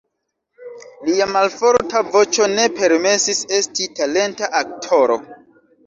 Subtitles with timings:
[1.09, 5.25] Lia malforta voĉo ne permesis esti talenta aktoro.